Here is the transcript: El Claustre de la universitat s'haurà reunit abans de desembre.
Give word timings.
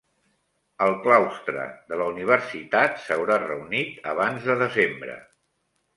El 0.85 0.93
Claustre 1.01 1.67
de 1.93 1.99
la 2.01 2.07
universitat 2.13 2.97
s'haurà 3.05 3.39
reunit 3.47 4.11
abans 4.15 4.49
de 4.49 4.57
desembre. 4.63 5.21